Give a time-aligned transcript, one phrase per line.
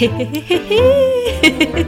[0.00, 1.86] 嘿嘿嘿嘿嘿，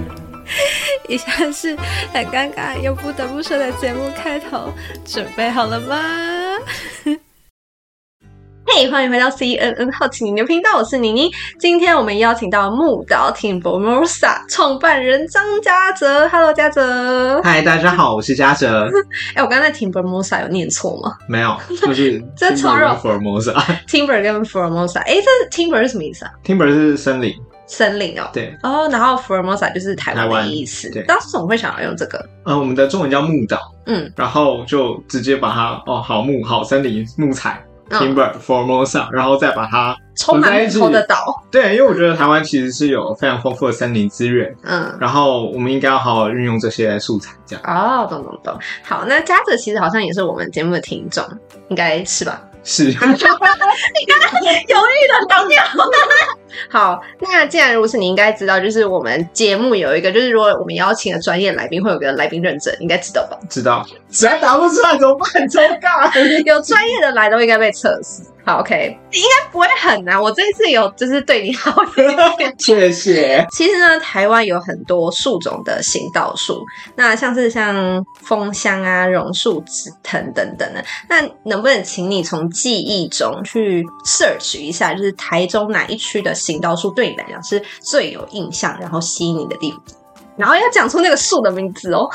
[1.06, 1.76] 以下是
[2.12, 4.72] 很尴尬又不得不说的节目开头，
[5.04, 5.96] 准备好了吗？
[8.66, 11.30] 嘿，hey, 欢迎回到 CNN 好奇你的频道，我是妮妮。
[11.60, 16.28] 今天我们邀请到木岛 Teamformosa 创办人张嘉泽。
[16.28, 17.40] Hello，嘉泽。
[17.44, 18.90] 嗨，大家好，我是嘉泽。
[19.36, 21.16] 哎，我刚才 Teamformosa 有念错吗？
[21.28, 23.54] 没有，就是 这 Timber Formosa。
[23.86, 27.34] Timber 跟 Formosa，哎，这 Timber 是什么意思啊？Timber 是森林，
[27.70, 28.28] 森林哦。
[28.32, 28.54] 对。
[28.62, 30.90] 哦，然后 Formosa 就是台湾的意思。
[30.90, 31.02] 对。
[31.04, 32.28] 当时怎么会想要用这个？
[32.44, 37.64] 呃，我们的中文叫木岛，嗯，然后就直接把它哦，好木，好森林，木材。
[37.90, 41.42] Timber Formosa，然后再把它充满木头的岛。
[41.50, 47.64] 对，因为我觉得台湾其实是有非常丰富的森林资源，嗯，然后我们应该要好好运用这些素材，这样。
[47.66, 48.56] 哦，懂懂懂。
[48.84, 51.24] 好，那家泽其实好像也是我们节目的听众，
[51.68, 52.40] 应该是吧？
[52.62, 52.84] 是。
[52.84, 55.60] 你刚刚犹豫的当掉。
[56.68, 63.38] 好，那既然如此，你应该知道，就是我们节目有一个，就是如果我们邀请了专业来宾，会有个来宾认证，应该知道吧？
[63.48, 63.86] 知道。
[64.10, 65.28] 实在答不出来怎么办？
[65.48, 66.10] 尴尬。
[66.44, 68.22] 有专业的来都应该被测试。
[68.42, 70.20] 好，OK，应该不会很难。
[70.20, 73.46] 我这一次有就是对你好一点， 谢谢。
[73.52, 76.64] 其实呢，台湾有很多树种的行道树，
[76.96, 80.82] 那像是像枫香啊、榕树、紫藤等等的。
[81.08, 89.82] 那能不能请你从记忆中去 search 一下，就是台中哪一区的行道树对你来讲是最有印象，然后吸引你的地方？
[90.36, 92.08] 然后要讲出那个树的名字哦。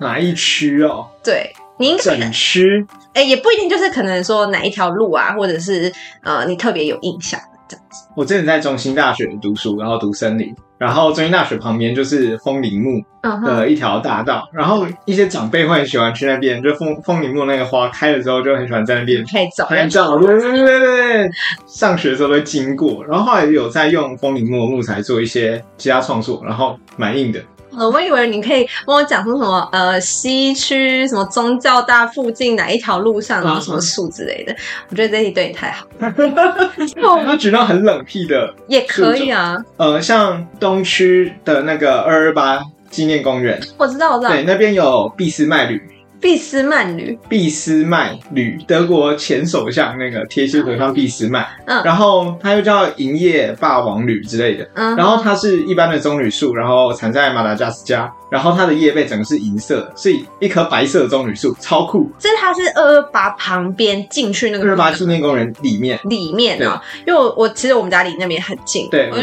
[0.00, 1.06] 哪一区哦？
[1.22, 1.52] 对。
[1.80, 5.92] 你应该整区，哎、欸，也不一定，就是可能说哪一条路啊，或者是
[6.24, 8.04] 呃，你特别有印象的这样子。
[8.16, 13.00] 我之前在中心大学读书，然后读森林，然后中心大学旁边就是枫林木
[13.46, 21.30] 的一条大道，然后一些长辈会很喜欢去那边，就枫枫林木那个花开了之后，就很喜欢在那边拍照，拍照，对对对对对。
[21.68, 27.40] 上学的时候都经过，然后后来有在用枫林木的木材做一些其他创作，然后蛮硬的。
[27.86, 34.56] 我以为你可以帮我讲说什么呃西区什么宗教大附近哪一条路上有什么树之类的，
[34.88, 35.86] 我觉得这题对你太好。
[36.00, 45.80] 那举到很冷僻的也可以啊，呃，像东区的那个二二八纪念公园，我知道我知道，对，那边有俾斯麦铝。
[46.20, 62.10] 俾斯曼女，俾斯麦女，德国前首相那个贴心和尚俾斯麦，嗯，然后它又叫银叶霸王铝之类的，嗯，然后它是一般的棕榈树，然后产在马达加斯加，然后它的叶背整个是银色的，是一棵白色的棕榈树，超酷。
[62.18, 69.22] 这它是二二八旁边进去那个二二八纪念公园里面，里面啊，因为我我其实我们家离那边很近，对，我我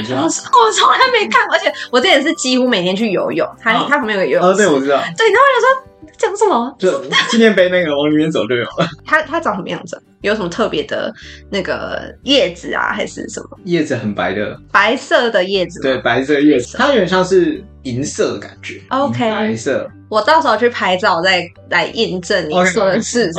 [0.71, 5.91] 从来没看，而且我这也是几乎每天去游泳，它它旁边有个游泳池，对，我知道，对，然后我就说。
[6.17, 6.73] 讲什么？
[6.79, 8.87] 就纪念碑那个往里面走就有了。
[9.05, 10.01] 它它长什么样子？
[10.21, 11.13] 有什么特别的
[11.49, 13.59] 那个叶子啊，还是什么？
[13.65, 15.81] 叶子很白的，白色的叶子。
[15.81, 18.81] 对，白色叶子，它有点像是银色的感觉。
[18.89, 19.89] OK，白色。
[20.07, 23.31] 我到时候去拍照，再来印证你说的是。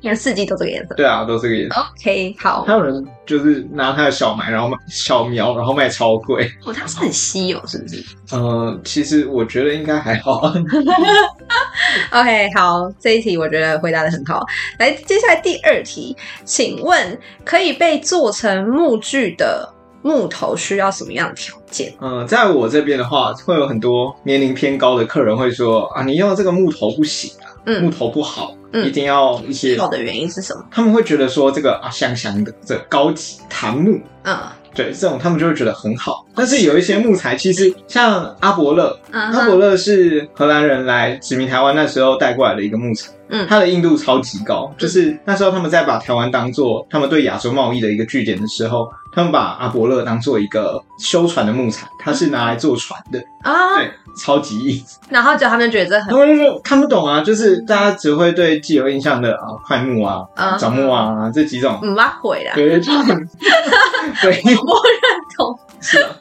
[0.00, 0.94] 你看四季都这个颜色。
[0.94, 1.80] 对啊，都是这个颜色。
[1.80, 2.62] OK，好。
[2.64, 6.50] 还有人就是拿他的小苗，然后卖小苗，然后卖超贵。
[6.64, 8.04] 哦，它是很稀有，是不是？
[8.30, 10.42] 呃，其实我觉得应该还好。
[12.12, 14.44] OK，好，这一题我觉得回答的很好。
[14.78, 19.68] 来，接下来第二题，请问可以被做成木具的
[20.02, 21.94] 木头需要什么样的条件？
[22.00, 30.64] 嗯、呃，在我这边的话，会有很多年龄偏高的客人会说啊，你用这个木头不行啊，嗯、木头不好，嗯、一定要一些好的原因是什么？
[30.70, 34.36] 他们会觉得说这个啊香香的，这个、高级檀木，嗯。
[34.74, 53.18] 对，这种他们就会觉得很好，但是有一些木材，其实像阿伯勒，阿伯勒是荷兰人来殖民台湾那时候带过来的一个木材，嗯，它的硬度超级高，就是那时候他们在把台湾当做他们对亚洲贸易的一个据点的时候，他们把阿伯勒当做一个修船的木材，它是拿来做船的。
[53.42, 60.22] 啊，对，超级硬，然后就他们觉得这很，他们就看不懂啊，就是大家只会对既有印象的啊块木啊、
[60.58, 63.16] 枣木啊这几种，嗯，挖毁了，对，就很，
[64.20, 64.42] 对。
[64.44, 66.16] 我认同，是的，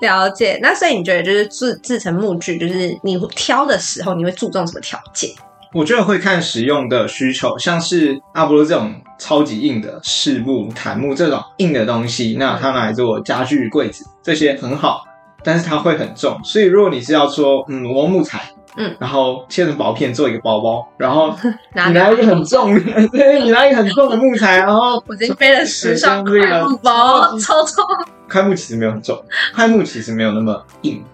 [0.00, 0.58] 了解。
[0.62, 5.30] 那所以你觉得，就是制制成木具，就是你挑的时候，你会注重什么条件？
[5.72, 15.04] 我觉得会看使用的需求，像是阿波罗这种超级硬的柿木、檀木这种硬的东西，那它拿来做家具、柜子这些很好，
[15.42, 16.38] 但是它会很重。
[16.44, 18.42] 所以如果你是要说，嗯，我用木材。
[18.74, 21.36] 嗯，然后切成薄片做一个包包，然后
[21.88, 22.80] 你拿一个很重的，
[23.12, 27.84] 对，你拿一个很重的木材，然后我已经背了十双桧木包，超重。
[28.26, 29.22] 桧木其实没有很重，
[29.54, 31.04] 桧木其实没有那么硬，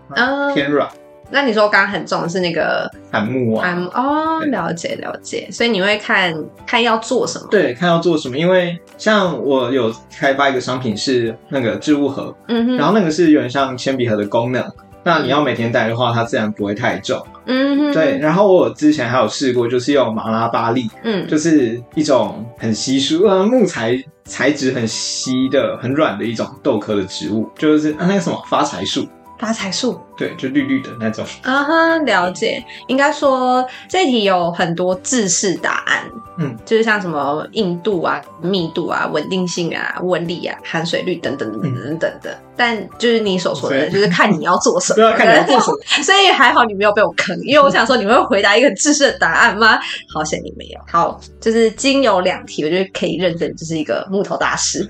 [0.55, 0.89] 偏软。
[1.31, 3.63] 那你说刚刚很重的是那个檀木啊？
[3.63, 5.49] 檀木哦，了解了解。
[5.51, 6.35] 所以你会看
[6.67, 7.47] 看要做什么？
[7.51, 8.37] 对，看要做什么。
[8.37, 14.65] 因为像我有开发一个商品是那个置物盒，嗯哼，然后那个是有点像铅笔盒的功能。
[15.05, 17.25] 那你要每天带的话，它自然不会太重。
[17.47, 18.19] 嗯哼，对。
[18.19, 29.07] 然后我之前还有试过，就是用马拉巴栗，嗯，就是一种很稀疏呃木材材质很稀的、很软的一种豆科的植物，就是啊那个什么发财树。
[29.39, 31.25] 发财树，对，就绿绿的那种。
[31.43, 32.63] 啊哈，了解。
[32.89, 36.03] 应该说这题有很多制式答案，
[36.39, 42.33] 嗯，就是像什么硬度啊、密度啊、稳定性啊、纹理啊、含水率等等等等等等的。
[42.33, 45.79] 嗯、但就是你所说的，就是看你要做什么， 对看你要做什么。
[46.03, 49.79] 所以还好你没有被我坑，因为我想说你会回答一个制式的答案吗？
[50.13, 50.81] 好险你没有。
[50.89, 54.85] 好，就是经有两题，我觉得可以认证，就是一个木头大师。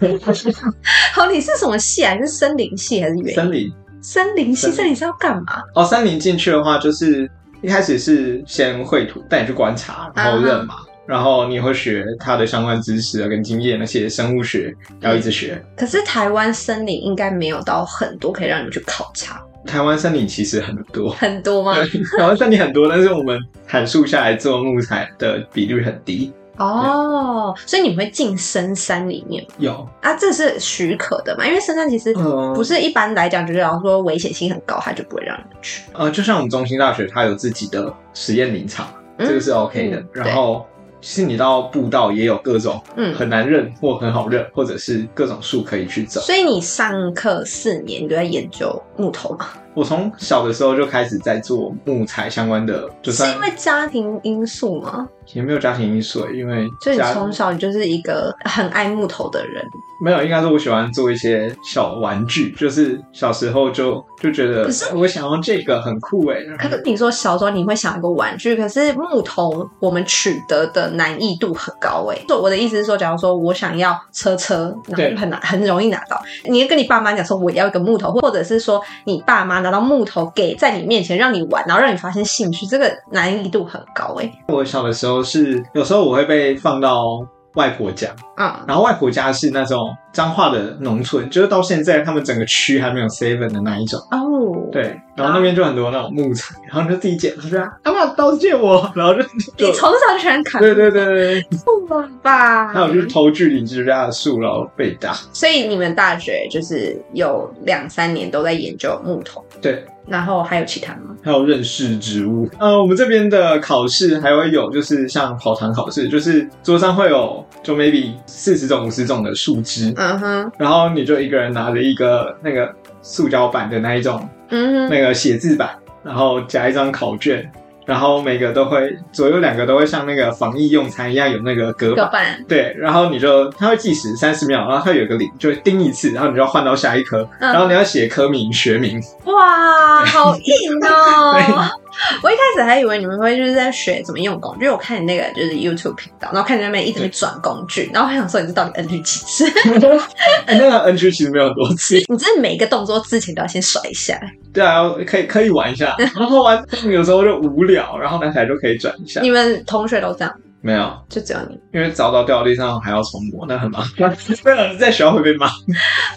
[1.13, 2.15] 好，你是什么系啊？
[2.15, 3.35] 你是森林系还是园？
[3.35, 3.71] 森林。
[4.01, 5.63] 森林系，森林是要干嘛？
[5.75, 7.31] 哦，森林进去的话，就是
[7.61, 15.63] 一开始是先绘图，带你去观察，然后认嘛，啊、然后你会学它的相关知识啊，跟经验那些生物学，要一直学。
[15.77, 19.43] 可是台湾森林应该没有到很多可以让你去考察。
[19.67, 21.75] 台湾森林其实很多，很多吗？
[22.17, 26.33] 台湾森林很多，但是我们砍树下来做木材的比率很低。
[26.59, 29.47] 哦，所以你们会进深山里面？
[29.59, 31.47] 有啊，这是许可的嘛？
[31.47, 32.13] 因为深山其实
[32.55, 35.85] 不是一般来讲，就是要说危险性很高，他就不会让你去。
[35.93, 38.89] 呃，就像我们中兴大学，它有自己的实验林场，
[39.19, 39.99] 这个是 OK 的。
[39.99, 40.67] 嗯、然后，
[41.01, 46.21] 其实你到步道也有各种，嗯，很难认或很好认，或者是各种树可以去走。
[46.21, 49.49] 所以你上课四年你都在研究木头吗？
[49.79, 55.09] 我从小的时候就开始在做木材相关的，就是因为家庭因素吗？
[55.35, 59.63] 也没有家庭因素，因为所以你从小你就是一个很爱木头的人。
[60.01, 66.39] 没有，应该说我喜欢做一些小玩具，就是小时候就就觉得，可是我想要这个很酷哎。
[66.57, 72.19] 可是你说小时候你会想一个玩具，可是木头我们取得的难易度很高哎。
[72.27, 84.33] 就我的意思是说，假如说我想要车车，然后很难很容易拿到，你要跟你爸妈讲说我要一个木头，或者是说你爸妈拿到木头给在你面前让你玩，然后让你发现兴趣，这个难易度很高哎。
[84.49, 87.21] 我小的时候是有时候我会被放到
[87.59, 89.95] 外婆家，啊，然后外婆家是那种。
[90.11, 94.69] 彰化的农村，就是到现在他们整个区还没有 seven 的那一种哦。
[94.73, 99.21] 对，然后那边就很多那种木材，然后你就自己捡，他说：“阿妈刀子借我。”然后就
[99.59, 101.47] 你从小就喜欢砍，对对对对，
[101.87, 102.69] 不了吧？
[102.73, 105.13] 还有就是偷距邻居家的树，然后被打。
[105.33, 109.85] 所以你们大学就是有两三年都在研究木头，对。
[110.09, 111.17] 然后还有其他吗？
[111.23, 112.49] 还有认识植物。
[112.59, 119.93] 呃，我们这边的考试还会有，就是像跑堂考试，就是桌上会有就 maybe 四十种、五十种的树枝。
[119.97, 125.71] 嗯哼，然后你就一个人拿着一个那个塑胶板的那一种，嗯哼，那个写字板，
[126.03, 127.51] 然后夹一张考卷。
[127.89, 139.03] 然后每个都会左右两个都会像那个防疫用餐一样有那个隔板，隔板对，然后你就它会计时三十秒，然后它有个铃，就会叮一次，然后你就要换到下一科，嗯、然后你要写科名学名。
[139.25, 141.35] 哇，好硬哦！
[141.99, 149.47] 对 我一开始还以为你们会就是在学怎么用工具，因为我看你那个就是 YouTube 频道，然后看你那边一直在转工具，然后我想说你这到底 NG 几次？
[150.47, 154.19] 哎，那个 NG 其实没有很多次， 你真的每一个动作之前都要先甩一下。
[154.53, 159.21] 对啊，可以可以玩一下，然后玩有时候就无聊，然后拿起来就可以转一下。
[159.21, 160.35] 你们同学都这样？
[160.61, 161.59] 没有，就只有你。
[161.73, 164.17] 因为早早掉到地上还要重磨，那很麻烦。
[164.43, 165.47] 对啊，在学校会被骂。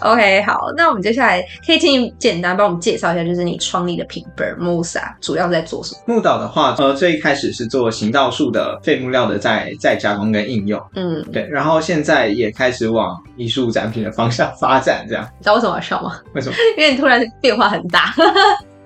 [0.00, 6.14] OK，好，那我们接下来可以请你简单帮我们介绍一下，就是你创立的品牌 Musa 主要在做什么？
[6.14, 10.80] 木岛的话，呃，最一开始是做行道树的废木料的再再加工跟应用。
[10.94, 15.24] 嗯，对，然后现在也开始往艺术展品的方向发展，这样。
[15.38, 16.18] 你知道为什么要笑吗？
[16.34, 16.56] 为什么？
[16.76, 18.12] 因为你突然变化很大。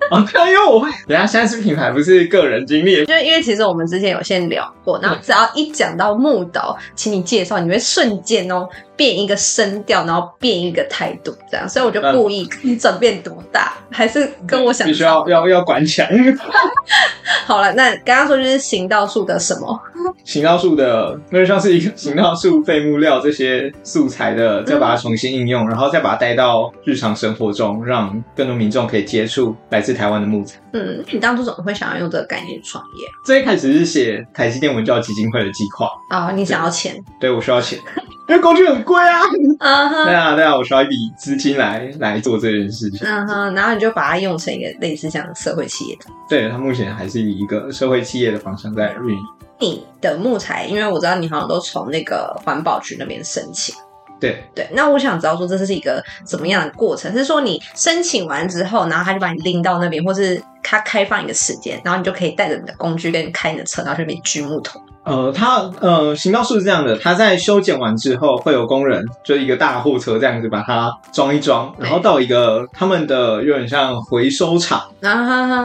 [0.09, 3.05] 啊，因为我会，人家现在是品牌，不是个人经历。
[3.05, 11.67] 就因为其实我们之前有先聊过，然后只要一讲到木岛，请你介绍，你会瞬间哦变一个声调，然后变一个态度，这样。
[11.67, 14.87] 所以我就故意，你转变多大，还是跟我想。
[14.87, 16.09] 必须要要要管起来。
[17.45, 19.77] 好了，那刚刚说就是行道树的什么？
[20.23, 30.59] 行道树的，那就像是一个行道树废木料这些素材的，再把它重新应用，嗯、然后再把它带到日常生活中，让更多民众可以接触来自台湾的木材。
[30.73, 33.07] 嗯，你当初怎么会想要用这个概念创业？
[33.23, 37.01] 最一开始是写台积电文教基金会的计划啊，你想要钱？
[37.21, 37.79] 对，我需要钱，
[38.27, 39.21] 因为工具很贵啊。
[39.59, 42.99] 嗯哼，对啊，对啊，我需要一笔资金来来做这件事情。
[43.07, 46.01] 嗯哼，然后你就把它用成一个类似像社会企业的。
[46.27, 49.23] 对，它目前还是以一个社会企业的方向在运营。
[49.59, 53.73] 你的木材，因为我知道你好像都从那个环保局那边申请。
[54.19, 57.11] 对对，那我想知道说这是一个怎么样的过程？
[57.15, 64.81] 是说你申请完之后，然后他就把你拎到那边，或是他开放一个时间，然后你就可以带着你的工具跟开你的车，然后去那边锯木头。
[65.07, 74.81] 呃，它呃，行道树是这样的，它在修剪完之后，会有工人就一个大货车这样子把它装一装，然后到一个他们的有点像回收厂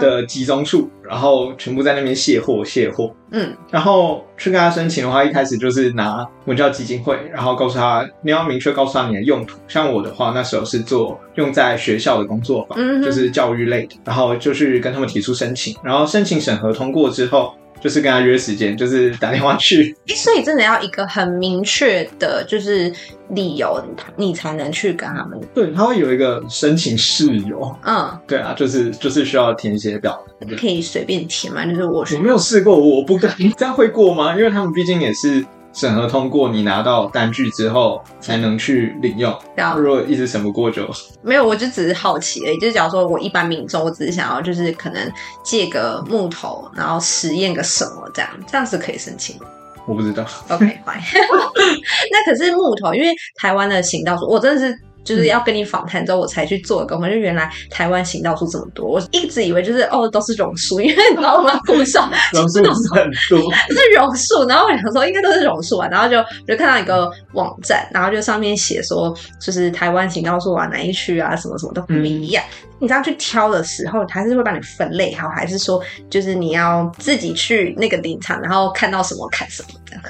[0.00, 3.12] 的集中处，然后全部在那边卸货卸货。
[3.32, 9.58] 嗯，然后去跟他申请的话，一开始就是拿文教基金会，然后告诉他你要明确告诉他你的用途。
[9.66, 17.54] 像我的话，那时候是做用在学校的工作坊，嗯，就是教育类的，然后就去跟他们提出申请，然后申请审核通过之后。
[17.82, 19.96] 就是跟他约时间，就是打电话去。
[20.08, 22.92] 哎，所以真的要一个很明确的，就是
[23.30, 23.82] 理由，
[24.16, 25.40] 你才能去跟他们。
[25.52, 27.74] 对，他会有一个申请事由。
[27.84, 30.24] 嗯，对啊，就是就是需要填写表，
[30.58, 31.66] 可以随便填吗？
[31.66, 33.34] 就是我我没有试过，我不敢。
[33.58, 34.36] 这样会过吗？
[34.36, 35.44] 因为他们毕竟也是。
[35.72, 39.34] 审核通过，你拿到单据之后才能去领用。
[39.76, 40.88] 如果一直审不过就
[41.22, 42.58] 没有，我就只是好奇而已。
[42.58, 45.12] 就是假如说我一般民众，我只是想要就是可能
[45.42, 49.46] 借个木头，然后实验个什么这样，这样是可以申请吗。
[49.86, 50.24] 我不知道。
[50.48, 51.02] OK，拜。
[52.12, 54.78] 那可是木头，因为台湾的行道树，我真的是。
[55.04, 57.08] 就是要跟你访谈之后，我才去做的功课。
[57.08, 61.58] 就原来台湾行道树这么多，我一直以为就是哦都是榕树，因为你知道吗？
[61.66, 62.62] 路上榕树
[62.94, 64.46] 很多， 是榕树。
[64.46, 66.16] 然后我想说应该都是榕树啊，然后就
[66.46, 72.42] 就看到一个网站，然后就上面写说就是台湾行道树啊哪一区啊什么什么都不一样。
[72.62, 80.02] 嗯、你这样去挑的时候，还是会帮你分类好，还是说就是你要自己去那个林场，然后看到什么砍什么这样？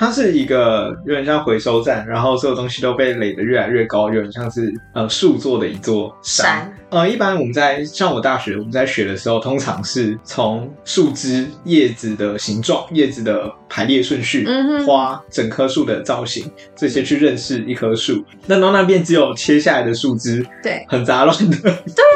[0.00, 6.46] 它是一个有点像回收站，然后所有东西都被垒得越来越高，有点像是呃树做的一座山。
[6.46, 18.24] 山呃，一般我们在上我大学，我们在学的时候，通常是从树枝、叶子的形状、叶子的排列顺序、嗯、花、整棵树的造型这些去认识一棵树。
[18.46, 21.70] 那到那边只有切下来的树枝，对，很杂乱的，对，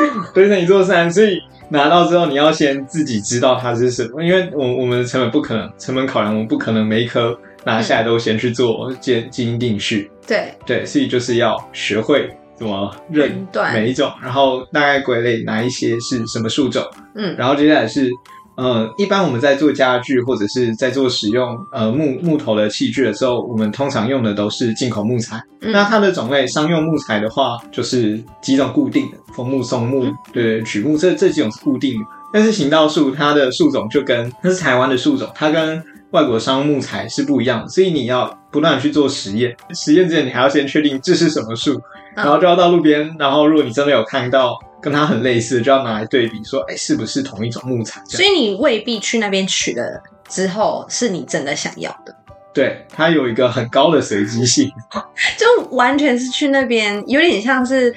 [0.32, 1.12] 堆成一座山。
[1.12, 1.38] 所以
[1.68, 7.38] 拿到之后，你要先自己知道它是什么，因为我我们的成本不可能，成本考量我们不可能每一棵。
[7.64, 10.54] 拿下来都先去做基基因定序，对。
[10.66, 18.10] 对，所以就是要学会怎么认每一种，然后大概归类哪一些是什么树种，嗯，然后接下来是，
[18.56, 25.42] 呃，一般我们在做家具或者是在做使用呃木木头的器具的时候，我们通常用的都是进口木材。
[25.62, 32.06] 嗯、那它的种类，商用木材的话，就是几种固定的，枫木、松木，嗯、对，榉木，这这几种是固定的。
[32.32, 35.82] 但是行道树它的树种就跟它是台湾的树种，它跟
[36.14, 39.56] 外国商木材是不一样的，所以你要不断去做实验。
[39.74, 41.80] 实验之前，你还要先确定这是什么树，
[42.14, 48.00] 然后就要到路边，然后如果你真的有看到跟它很类似，就要拿来对比，说，哎，是不是同一种木材？
[48.06, 52.14] 所以你未必去那边取了之后是你真的想要的。
[52.54, 54.70] 对，它有一个很高的随机性，
[55.36, 57.92] 就完全是去那边，有点像是。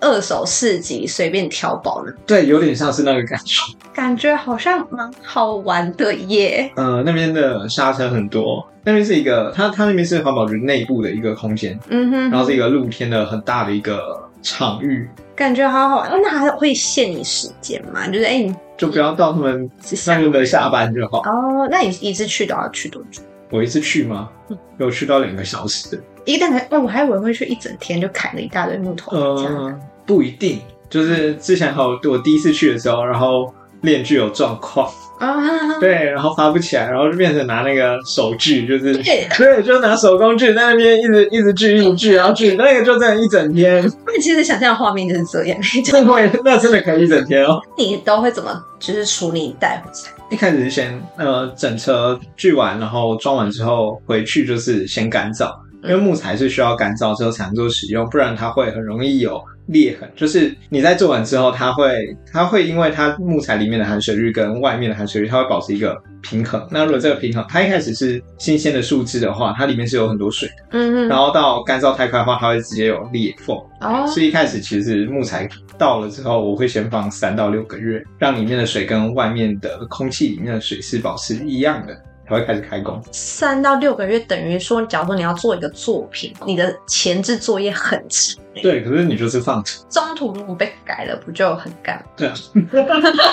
[0.00, 6.70] 二手市集随便挑宝的，对，有点像是那个感觉，感觉好像蛮好玩的耶。
[6.76, 16.10] 呃，那边的沙尘很多，那边是一个，它它那边是环保局内部的一个空间，嗯哼，然后是一个露天的很大的一个场域，感觉好好玩。
[16.22, 18.06] 那还会限你时间吗？
[18.06, 19.70] 就是哎，你就不要到他们
[20.06, 21.18] 那边的下班就好。
[21.20, 23.22] 哦，那你一次去都要去多久？
[23.50, 24.30] 我一次去吗？
[24.78, 26.02] 有去到两个小时的。
[26.24, 29.10] 一个蛋哦，我还以为会去一整天，就砍了一大堆木头。
[29.16, 29.80] 嗯，
[30.10, 34.90] 不一定，就是之前好，我第一次去的时候，然后链锯有状况
[35.20, 43.88] 啊，对，然后发不起来，然后就变成拿那个手锯，就是 对，对，就拿手工锯，在那边一直一直锯，一直锯，然后锯那个就这样一整天。
[44.04, 47.60] 那其实想象的画面就是这样， 真会，那真的可以一整天哦。
[47.78, 50.26] 你都会怎么就是处理带回来？
[50.28, 55.54] 一开始是先呃整车锯完，然后装完之后回去就是先干燥。
[55.82, 60.08] 因为木材是需要干燥之后才能做使用，不然它会很容易有裂痕。
[60.14, 66.66] 就是你在做完之后，它会它会因为它木材里面的含水率跟外面的含水率，它会保持一个平衡。
[66.70, 70.54] 那如果这个平衡，它一开始是新鲜的树枝的话，它里面是有很多水的。
[70.72, 71.08] 嗯嗯。
[71.08, 73.56] 然后到干燥太快的话，它会直接有裂缝。
[73.80, 74.06] 哦。
[74.06, 75.48] 所以一开始其实木材
[75.78, 81.96] 到了之后，我会先放三到六个月，让里面的水跟外面的空气里面的水是保持一样的。
[82.30, 88.40] 才会开始开工，三到六个月等于说，假如说你要做一个作品，你的前置作业很长。
[88.62, 92.04] 对，可是你就是放着，中途如果被改了，不就很干？
[92.16, 92.34] 对啊。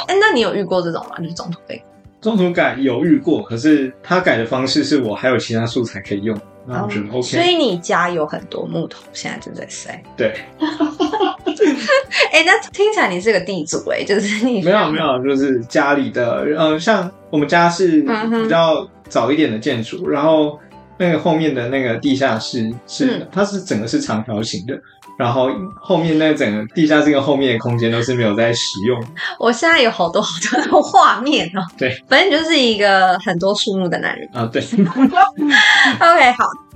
[0.07, 1.17] 哎、欸，那你有遇过这种吗？
[1.19, 1.79] 就是中途被
[2.19, 6.35] 中途改有遇过，可是他改的方式是我还有其他素材可以用，
[6.67, 7.21] 那我觉得 OK。
[7.21, 10.01] 所以你家有很多木头，现在正在塞。
[10.15, 10.33] 对。
[12.31, 20.59] 哎、欸，那听起来你是个地主哎、欸，就是你没有没有，就是家里的，嗯、呃，像我们家是比较早一点的建筑，嗯、然后
[20.97, 24.79] 那个后面的那个地下室是，嗯、它是整个是长条形的。
[25.17, 25.49] 然后
[25.81, 29.03] 后面那整个地下室跟后面的空间都是没有在使用。
[29.39, 31.61] 我现在有好多好多的画面哦。
[31.75, 34.47] 对，反正就是一个很多树木的男人啊。
[34.53, 34.61] 对。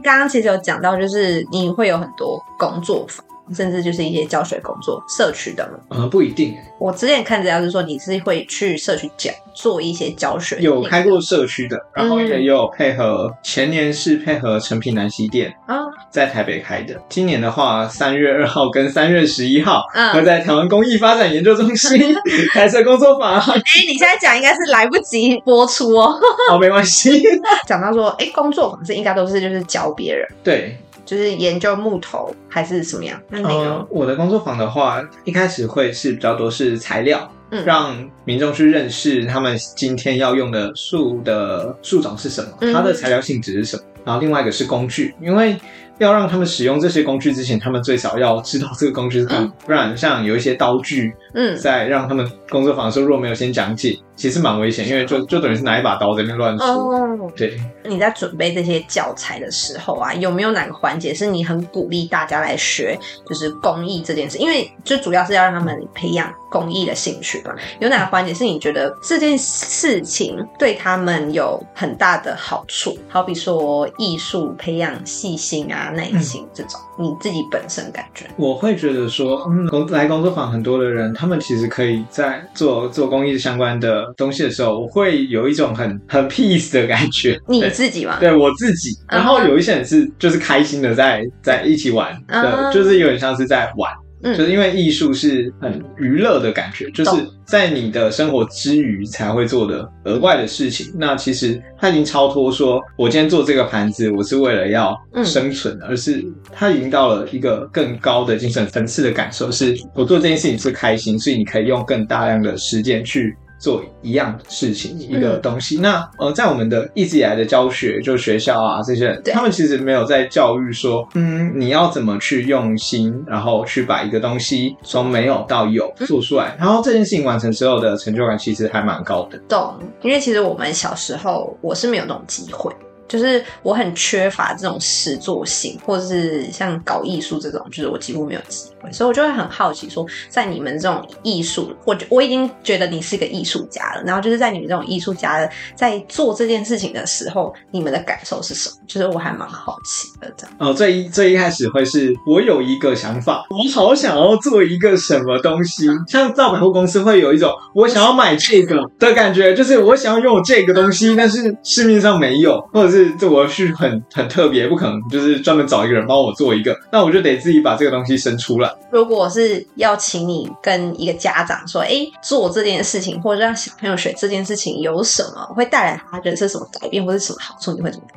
[0.04, 3.26] 刚刚其实有讲到，就是你会有很多工作坊。
[3.54, 5.70] 甚至就是一些教学工作，社区的。
[5.90, 6.56] 嗯，不一定。
[6.80, 10.58] 我之前看资料是说，你是会去社区讲，做一些教学。
[10.60, 15.78] 有开过社区的，然后也有配合，前年是配合诚品南西店啊，
[16.10, 17.00] 在台北开的。
[17.08, 22.00] 今年的话，三月二号跟三月十一号，会在台湾公益发展研究中心
[22.54, 23.40] 开设工作坊。
[23.40, 26.20] 哎，你现在讲应该是来不及播出哦。
[26.50, 27.22] 好， 没关系。
[27.68, 30.28] 讲到说，哎，工作坊是应该都是就是教别人。
[30.44, 30.76] 对。
[31.12, 33.22] 就是研究木头还是什么样？
[33.28, 43.84] 那呃，我的工作坊的话，一开始会是比较多是材料，嗯，让民众去认识他们今天要用的树的树种是什么，它的材料性质是什么。
[43.84, 45.58] 嗯、然后另外一个是工具，因为
[45.98, 54.00] 要让他们使用这些工具之前，他们最少要知道这个工具是什么，不然像有一些刀具，嗯，在让他们工作坊的时候，如果没有先讲解。
[54.22, 56.68] 其实蛮危险，因为就就等于是拿一把刀在那乱说。
[56.68, 62.96] Oh, 对，你在准备这些教材的时候啊，有没有哪个环节是你很鼓励大家来学，
[63.28, 64.38] 就是工艺这件事？
[64.38, 67.56] 因为最主要是要让他们培养工艺的兴趣嘛。
[67.80, 72.96] 有哪个环节是你觉得这件事情对他们有很大的好处？
[73.10, 78.26] 好比说艺术培养细心啊、耐心这种，嗯、你自己本身感觉？
[78.38, 84.14] 我会觉得说，嗯，工来工作坊很多的人，他们其实可以在做做公益相关的。
[84.18, 87.40] 东西的时候，我会有一种很很 peace 的感觉。
[87.48, 88.18] 你自己吗？
[88.20, 88.92] 对，我自己。
[89.10, 92.72] 然后有一些人是就是开心的在在一起玩，uh huh.
[92.72, 93.92] 对，就是有点像是在玩。
[94.24, 97.12] 嗯，就是因为艺术是很娱乐的感觉，就是
[97.46, 100.94] 在你的生活之余才会做的额外的事情。
[100.98, 113.36] 那其实它已经超脱，说我今天做这个盘子，我是为了要生存，而是它已经到了一个更高的精神层次的感受，是我做这件事情是开心，所以你可以用更大量的时间去。
[113.62, 115.78] 做一样的事情，一个东西。
[115.78, 129.38] 嗯、那呃，在我们的一直以来的教学，就学校啊这些，对他们其实没有在教育说，嗯，你要怎么去用心，然后去把一个东西从没有到有做出来，嗯、然后这件事情完成之后的成就感，其实还蛮高的。
[129.48, 132.74] 懂，因为其实我们小时候，我是没有那种机会。
[133.12, 148.76] 就是我很缺乏这种实作性，或者是像搞艺术这种，就是我几乎没有机会，所以我就会很好奇说，在你们这种艺术，我我已经觉得你是一个艺术家了，然后就是在你们这种艺术家的在做这件事情的时候，你们的感受是什么？
[148.88, 150.56] 就是我还蛮好奇的这样。
[150.58, 163.01] 哦，最一最一开始会是我有一个想法，我好想要做一个什么东西，像到百货公司会有一种我想要买这个的感觉，就是我想要拥有这个东西，但是市面上没有，或者是。
[163.12, 168.72] 这我是很很特别，不可能就是专门找一个人帮我做一个，那我就得自己把这个东西生出来。
[168.92, 178.08] 如果是要请你跟一个家长说，哎，做这件事情或者让小朋友学这件事情有什么会带来他人生什么改变或者什么好处，你会怎么？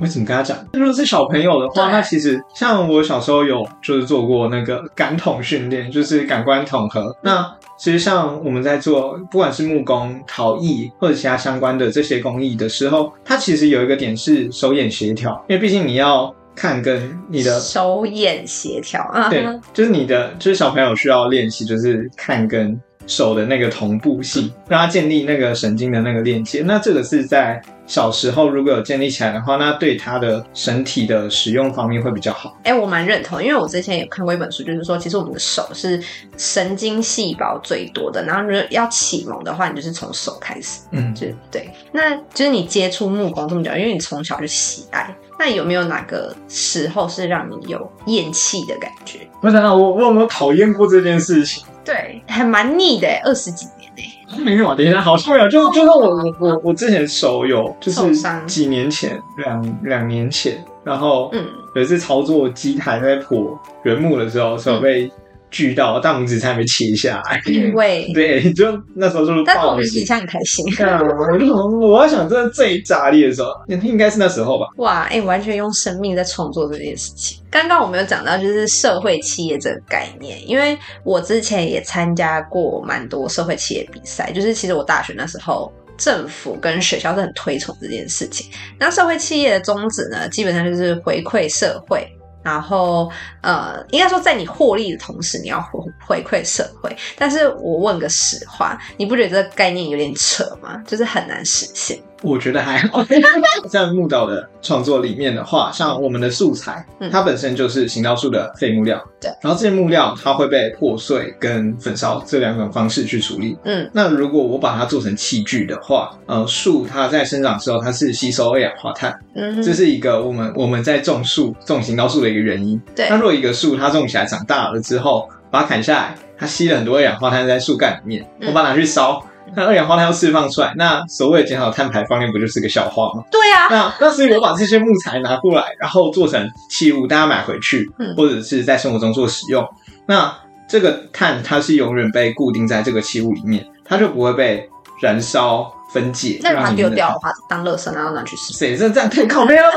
[0.00, 0.56] 会怎么跟他讲？
[0.72, 7.14] 如果是小朋友的话，对那其实像我小时候有就是做过那个感统训练，就是感官统合。
[7.22, 22.78] 那其实像我们在做不管是木工、陶艺或者其他相关的这些工艺的时候，它其实有一个点是手眼协调，因为毕竟你要看跟你的手眼协调啊，对，就是你的就是小朋友需要练习，就是看跟
[23.10, 26.62] 手的那个同步性，让他建立那个神经的那个链接。
[26.64, 27.60] 那这个是在。
[27.86, 32.56] 小时候如果有建立起来的话，那对他的身体的使用方面会比较好。
[32.62, 36.00] 哎、欸，我蛮认同，因为我之前有看过一本书，就是说，其实我们的手是
[36.36, 38.24] 神经细胞最多的。
[38.24, 40.82] 然后，如果要启蒙的话，你就是从手开始。
[40.92, 41.68] 嗯，就对。
[41.90, 45.12] 那就是你接触木工这么久，因为你从小就喜爱。
[45.40, 49.20] 那有没有哪个时候是让你有厌弃的感觉？
[49.40, 51.64] 我想想，我我有没有讨厌过这件事情？
[51.82, 54.44] 对，还蛮腻的，二十几年呢。
[54.44, 58.14] 没有啊，等一下，好像没有，就 就是我我我我之前手有，就是
[58.46, 61.42] 几年前，两两年前，然后嗯，
[61.74, 65.10] 有一次操作机台在破原木的时候，手被。
[65.50, 70.64] 锯到大拇指才没切下来，因为 对，就那时候就是，但是我们底下很开心。
[70.76, 74.66] 对啊，我就我在想，这最炸裂的时候，应该是那时候吧。
[74.76, 77.42] 哇，哎、欸，完全用生命在创作这件事情。
[77.50, 88.48] 刚刚我们有讲到，就是社会企业这个概念，因为我之前也参加过蛮多社会企业比赛，就是其实我大学那时候，政府跟学校是很推崇这件事情。
[88.78, 92.06] 那社会企业的宗旨呢，基本上就是回馈社会。
[92.42, 93.10] 然后，
[93.42, 96.96] 呃，应该说，在你获利的同时，你要回回馈社会。
[97.16, 100.82] 但是我问个实话，你不觉得这个概念有点扯吗？
[100.86, 101.98] 就是很难实现。
[102.22, 103.04] 我觉得还好。
[103.68, 109.02] 在木岛的创作里面的话，像我们的素材，它本身就是行道树的废木料。
[109.20, 109.30] 对。
[109.42, 113.56] 然后这些木料它会被破碎跟焚烧这两种方式去处理。
[113.64, 113.88] 嗯。
[113.92, 119.18] 那如果我把它做成器具的话，呃，树它在生长的时候，它是吸收二氧化碳。
[119.34, 119.62] 嗯。
[119.62, 122.80] 这是一个我们我们在种树种行道树的一个原因。
[122.94, 123.08] 对。
[123.08, 129.24] 那如果一个树它种起来长大了之后，把它砍下来，它吸了很多二氧化碳在树干里面，我把它拿去烧。
[129.54, 133.24] 那二氧化碳要释放出来，那所谓的减少碳排放量不就是个笑话吗？
[133.30, 133.68] 对呀、啊。
[133.70, 139.66] 那那所以我把这些木材拿过来，然后做成器物，大家买回去，嗯、或者是在生活中做使用。
[140.06, 140.34] 那
[140.68, 144.68] 这个碳它是永远被固定在这个器物里面，它就不会被
[145.00, 145.74] 燃烧。
[145.92, 148.52] 分解，那把它丢掉的话，当垃圾，然后拿去吃。
[148.52, 149.64] 谁这 这样太靠北了？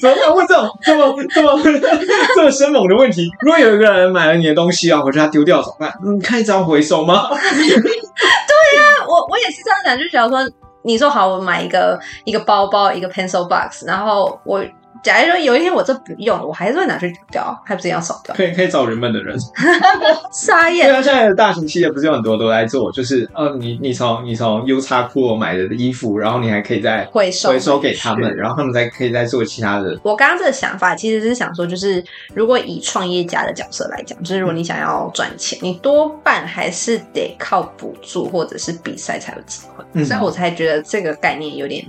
[0.00, 1.60] 怎么会问这种这么这么
[2.36, 3.28] 这么生猛的问题？
[3.40, 5.92] 如果有一个人买了你的东西啊，我觉得他丢掉怎么办？
[6.14, 7.26] 你开张回收吗？
[7.28, 7.40] 对呀、
[9.00, 10.38] 啊，我我也是这样想，就假如说
[10.84, 14.64] 你说好，我买一个一个包包，一个 pencil box，然后我。
[15.02, 18.34] 假如说有一天我这不用了，我还是会拿去丢掉，还不是要扫掉？
[18.34, 19.36] 可以可以找人们的人，
[20.32, 20.86] 傻眼。
[20.86, 29.98] 对啊，现在的大型企业不是有很多都在做，就是呃，你你从你从 UXPO 买的衣服，然后你还可以再回收回收给他们，然后他们再可以再做其他的。
[30.02, 32.02] 我刚刚这个想法其实是想说，就是
[32.34, 41.84] 如果以创业家的角色来讲，就是如果你想要赚钱，你多半还是得靠补助或者是比赛才有机会，嗯，所以我才觉得这个概念有点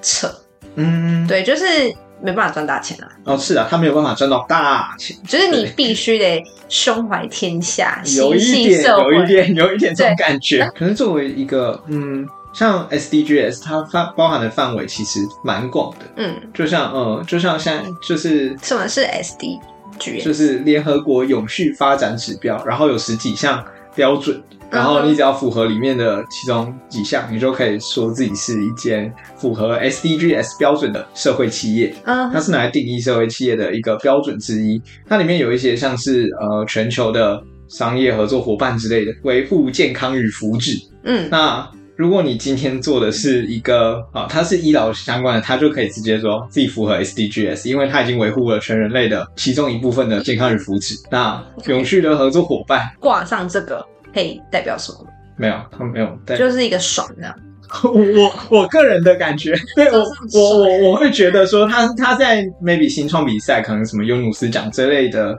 [0.00, 0.28] 扯。
[0.76, 1.94] 嗯，对，就是。
[2.24, 3.08] 没办法赚大钱啊！
[3.24, 10.66] 哦，是啊，他没有办法赚到大钱，就是你必须得胸怀天下， 有一点，有一点，有一点这种感觉。
[10.74, 16.06] 可能作为一个，嗯，像 SDGs，它范包含的范围其实蛮广的。
[16.16, 20.24] 嗯，就像，呃，就像现在就是什么是 SDGs？
[20.24, 24.42] 就是联合国永续发展指标，然后有十几项标准。
[24.70, 31.94] 然后你只要符合里面的其中几项，你就可以说自己是一间符合 SDGs 标准的社会企业。
[32.04, 34.82] 嗯，它是拿来定义社会企业的一个标准之一。
[35.06, 40.84] 它里面有一些像是呃全球的商业合作伙伴之类的，维护健康与福祉。
[41.04, 51.00] 嗯，那如果你今天做的是一个啊，它是医疗相关的，它就可以直接说自己符合 SDGs，因为它已经维护了全人类的其中一部分的健康与福祉。
[51.10, 53.84] 那永续的合作伙伴挂上这个。
[54.14, 54.98] 可以代表什么？
[55.36, 57.34] 没有，他没有，就是一个爽这样。
[57.82, 65.36] 我我个人的感觉，对我我我我会觉得说他，他他在 maybe 新创比赛，可能什么尤努斯奖之类的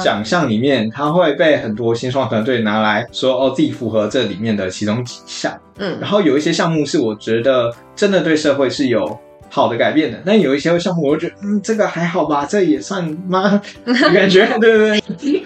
[0.00, 5.52] 奖项里面，他会被很多新创团队拿来说哦，自己符合这里面的其中几项。
[5.78, 9.18] 嗯，然后有一些项目是我觉得真的对社会是有。
[9.50, 13.58] 好的改变的，但有一些项目，我觉得嗯，这个还好吧，这也算吗？
[14.12, 15.37] 感觉对对对。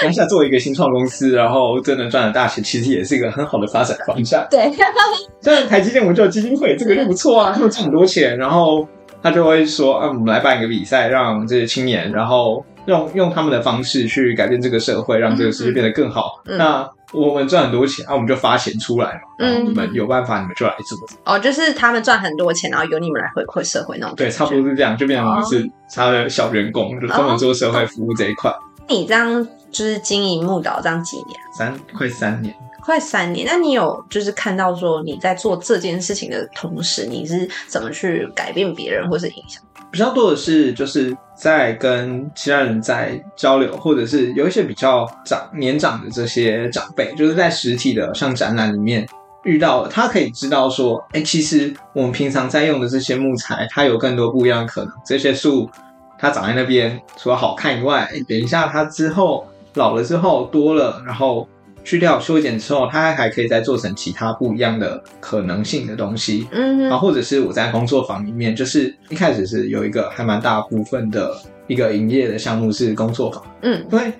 [0.04, 4.46] 当下作为一个新创公司，然后真的赚了大钱，其实也是一个很好的发展方向。
[4.50, 4.72] 对，
[5.40, 8.86] 像台积电，我们就有基金会，这个就不错啊，他们赚很多钱，然后
[9.22, 16.42] 他就会说，啊，我们来办一个比赛，让这些青年，然后用用他们的方式去改变这个社会，让这个世界变得更好。
[16.46, 16.88] 嗯、那。
[17.12, 19.20] 我们赚很多钱，啊，我们就发钱出来嘛。
[19.40, 20.96] 嗯，你们有办法，你们就来做。
[21.24, 24.14] 哦，就是他们赚很多钱，然后由你们来回馈社会那种。
[24.14, 28.54] 对，差不多是这样，就变成是他的小员工，哦、就专门做社会服务这一块。
[28.88, 31.38] 你这样就是经营木岛这样几年？
[31.56, 32.54] 三，快三年。
[32.80, 33.46] 快三年。
[33.46, 39.62] 那你有就是看到说你在做这件事情的同时，你是怎么去改变别人或是影响？
[39.90, 49.06] 比较多的是，就是在跟其他人在交流，或者是有一些比较长年长的这些长辈，就是在实体的像展览里面
[49.42, 54.92] 遇到了，他可以知道说，哎、欸，其实我们平常在用的这些木材，它有更多不一样的可能。
[55.04, 55.68] 这些树
[56.16, 61.46] 它长在那边，除了好看以外，等一下它之后老了之后多了，然后。
[61.82, 66.46] 去掉修剪之后，它还可以再做成其他不一样的可能性的东西。
[66.52, 71.34] 嗯，然后或者是我在工作坊里面，就是一开始是有一个还蛮大部分的
[71.68, 73.42] 一个营业的项目是工作坊。
[73.62, 74.12] 嗯，因为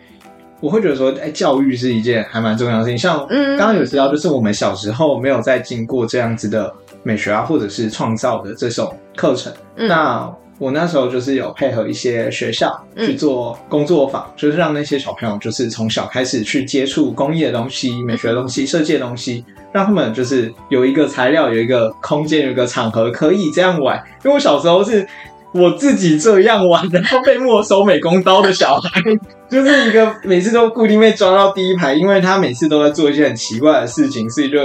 [0.60, 2.96] 我会觉得说，哎，教育是一件还蛮重要的事情。
[2.96, 9.52] 像刚刚有提到，就是我们小时候没有再经过这样子的美学啊，或者是创造的这种课程。
[9.76, 10.34] 嗯，那。
[10.60, 19.42] 我那时候就是有配合一些学校去做工作坊，嗯、就是让那些小朋友就是从小开始去接触工艺的东西、美学的东西、设计的东西，
[19.72, 23.96] 让他们就是有一个材料、有一个空间、有一个场合可以这样玩。
[24.22, 25.08] 因为我小时候是
[25.54, 29.00] 我自己这样玩，然后被没收美工刀的小孩，
[29.48, 34.58] 就是一个每次都固定被抓到第一排，因为他每次都在做一些很奇怪的事情，所以就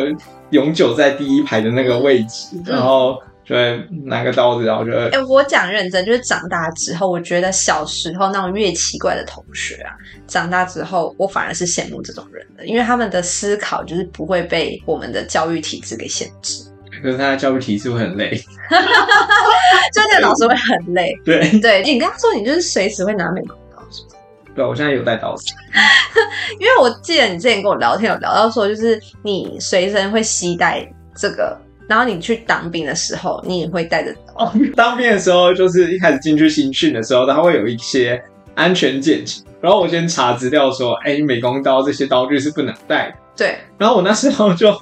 [0.49, 3.17] 永久在第一排的那个位置，然后。
[3.45, 4.97] 就会拿个刀子，然后就会。
[5.09, 9.93] 哎、欸，我讲认真，就是长大之后，我觉得小时候那种越奇怪的同学啊，
[10.27, 16.63] 长大之后，我反而是羡慕这种人的，因为他们的思考就是不会被我们的教育体制给限制。
[17.03, 21.13] 可是他的教育体制会很累，就那个老师会很累。
[21.23, 24.15] 对对，你跟他说你就是随时会拿美工刀，是不是？
[24.55, 25.53] 对，我现在有带刀子。
[26.57, 31.55] 因为我记得你之前跟我聊天有聊到说，就是你随身会携带这个，
[31.87, 34.51] 然后你去当兵的时候，你也会带着刀。
[34.75, 38.21] 当兵的时候，就是一开始进去新训的时候，它会有一些
[38.55, 43.15] 安全检查，然后我先查资料说，哎，美工刀这些刀具是不能带的。
[43.37, 43.57] 对。
[43.77, 44.69] 然后我那时候就。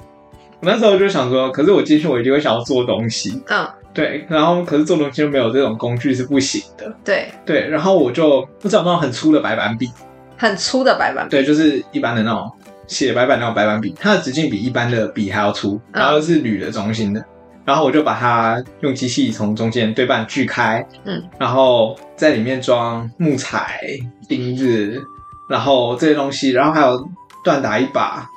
[0.62, 9.90] 我那时候就想说，可是我进去我一定会想要做东西，嗯，对，然后可是做东西又没有这种工具是不行的，对对，然后我就我找到很粗的白板笔，
[10.38, 12.50] 很粗的白板笔，对，就是一般的那种
[12.86, 17.24] 写白板那种白板笔，它的直径比一般的笔还要粗，然后是铝的中心的，嗯，
[17.64, 23.80] 然后我就把它用机器从中间对半锯开，嗯，然后在里面装木材、
[24.28, 25.02] 钉子，
[25.48, 27.08] 然后这些东西，然后还有
[27.44, 28.28] 锻打一把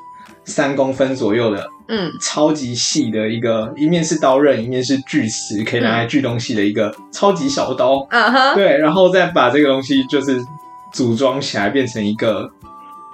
[0.45, 1.67] 三公分左右的。
[1.89, 8.05] 嗯，超级细的一个，一面是刀刃，一面是锯齿，可以拿来锯东西的一个超级小刀。
[8.09, 10.37] 嗯哼，对，然后再把这个东西就是
[10.91, 12.51] 组装起来，变成一个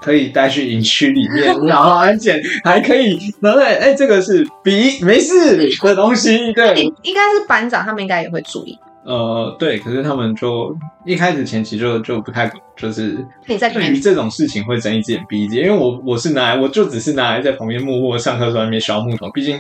[0.04, 3.60] 可以带去营区里面， 然后安检还可以然后。
[3.60, 6.52] 哎、欸，这个是笔，没事的东西。
[6.54, 8.78] 对，应该是班长他们应该也会注意。
[9.06, 19.30] 呃，对，可是他们就一开始前期就就不太就是对于这种事情会睁一只眼闭一只眼，因为我我是拿来我就只是拿来在旁边默默上课，在那边削木头。
[19.32, 19.60] 毕竟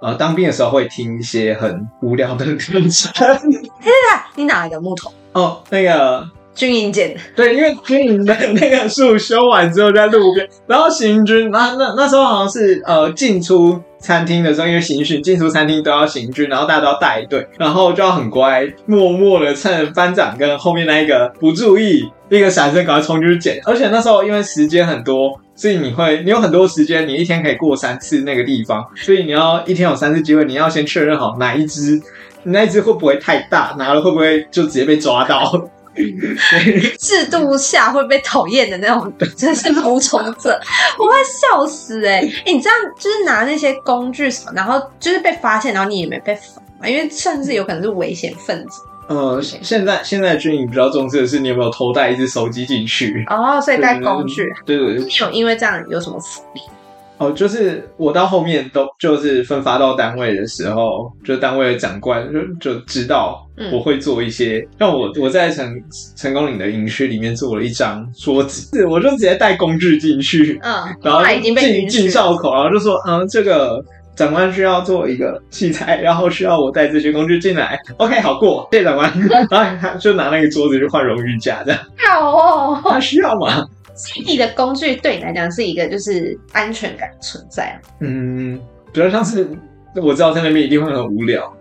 [0.00, 3.26] 呃当兵的时候会听一些很无聊的课程。
[3.80, 5.12] 嘿啊，你哪来的木头？
[5.32, 7.20] 哦，那个军营捡的。
[7.34, 13.80] 对，因为军营的那个树修完之后在路边，然后行军，那那那时候好像是呃进出。
[14.02, 23.60] 餐厅的时候，因为行训进出餐厅都要行军，然后大家都要带队，然后就要很乖，默默的趁班长跟后面那一个不注意，一个闪身赶快冲进去捡。
[23.66, 32.00] 而且那时候因为时间很多，所以你会你有很多时间，你一天可以过三次那个地方，所以你要一天有三次机会，你要先确认好哪一只，
[32.44, 35.68] 你那一只会不会太大，拿了会不会就直接被抓到。
[36.98, 40.58] 制度下会被讨厌的那种，真是服从者，
[40.98, 42.26] 我会笑死哎、欸！
[42.26, 46.88] 哎、欸，你这样就是拿那些工具什么，然后就是被发现，然后你也没被罚嘛？
[46.88, 48.82] 因为甚至有可能是危险分子。
[49.08, 54.48] 嗯，现在现在军营比较重视的是你有没有偷带一只手机进去哦，所以带工具。
[54.64, 56.60] 对对对，有因为这样有什么福利？
[57.20, 65.70] 哦，就是我到后面都就是分发到单位的时候，就单位的长官就就知道我会做一些，像、嗯、我我在成
[66.16, 71.22] 成功岭的营区里面做了一张桌子，我就直接带工具进去，嗯，然后
[71.58, 73.84] 进进哨口，然后就说，嗯，这个
[74.16, 79.12] 长官需要做一个器材，然后需要我带这些工具进来，OK，好过，谢谢长官，
[79.50, 83.66] 然后他就拿那个桌子去换荣誉架这样，好哦，他需要吗？
[84.26, 87.80] 你的工具对你来讲是一个就是安全感存在。
[88.00, 88.60] 嗯，
[88.92, 89.48] 比较像是
[89.96, 91.52] 我知道在那边一定会很无聊，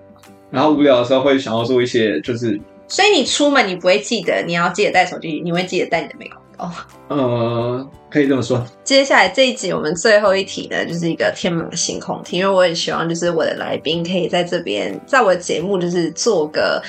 [0.50, 2.60] 然后无聊的时候会想要做一些就是。
[2.88, 6.72] 所以你出门你不会记得你要记得带手机，你会记得带你的美工刀。
[7.10, 8.66] 呃，可以这么说。
[8.84, 16.82] 接下来这一集我们最后一题呢，就是一个天马行空题，因为我很希望就是我的来宾可以在这边，在我的节目就是做个。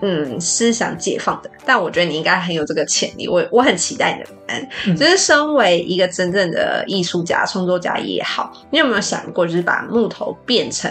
[0.00, 4.68] 嗯，思想解放的，但我觉得你应该很有这个潜力，我我很期待你的答案。
[4.86, 10.90] 嗯，就是身为一个真正的艺术家、创作家也好，你有没有想过，就是把木头变成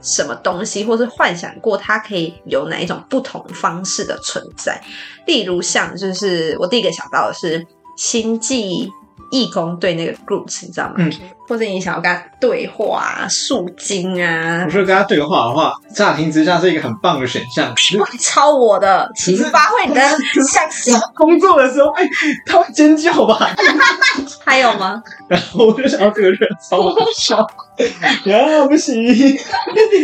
[0.00, 4.80] 什么东西，或是幻想过它可以有哪一种不同方式的存在？
[5.26, 8.90] 例如，像就是我第一个想到的是星际。
[9.30, 10.94] 义工对那个 groups，你知道吗？
[10.98, 11.12] 嗯，
[11.48, 14.64] 或者你想要跟他对话、树精啊？
[14.64, 17.74] 我说跟他对话的话，乍听之下是一个很棒的选项。
[17.74, 21.00] 会抄我的，请发挥你的想象。
[21.14, 22.08] 工作的时候，哎，
[22.46, 23.50] 他会尖叫吧？
[24.44, 25.02] 还有吗？
[25.28, 26.38] 然后我就想要这个人
[26.70, 27.46] 超好笑。
[28.26, 28.94] 呀，不行！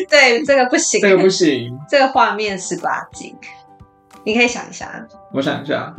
[0.08, 3.36] 对，这个不行，这个不行，这个画面十八禁。
[4.24, 5.06] 你可以想一下。
[5.32, 5.94] 我想一下。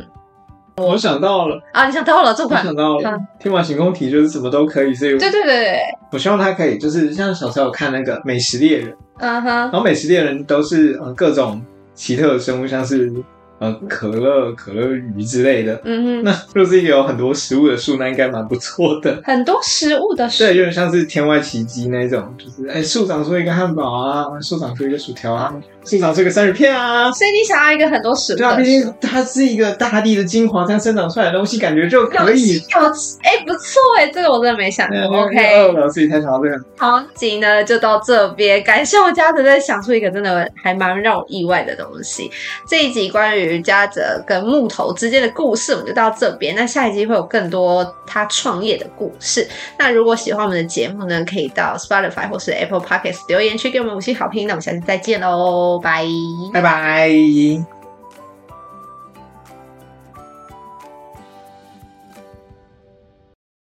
[0.76, 1.86] 我想到了啊！
[1.86, 3.10] 你想到了，这款我想到了。
[3.10, 5.78] 嗯、天马行空题就是什么都可以，所以对对对对。
[6.10, 11.60] 我希望他可以，就是像小时候看那个美食猎人，嗯哼，然后美食猎人都是呃各种
[11.94, 13.12] 奇特的生物，像是
[13.58, 19.20] 呃可乐、可乐鱼之类的，嗯哼，那若是一个有很多食物的树，那应该蛮不错的。
[19.24, 25.54] 很多食物的树，对，有点像是天外奇迹那种，就是哎树长出一个汉堡啊，树长出一个薯条啊，
[25.84, 27.10] 树长这个生日片啊。
[27.12, 32.56] 所以你想要一个很多水，对啊，毕竟它是一个大地的精华，这样生长出来的东西，感觉就可以。
[32.58, 32.80] 有
[33.22, 36.58] 哎、欸，不错哎，这个我真的没想 OK，我自己太想到这个。
[36.76, 42.30] 好，集呢就到这边，感谢我家泽在想出一个真的还蛮让我意外的东西。
[42.68, 46.54] 这一集关于家泽跟木头之间的故事，我们就到这边。
[46.54, 49.46] 那下一集会有更多他创业的故事。
[49.78, 54.46] 那如果喜欢我们的节目呢，可以到 Spotify 或是 Apple Podcast 留言区给我们五星好评。
[54.46, 56.06] 那我们下次再见喽，拜
[56.52, 57.81] 拜拜。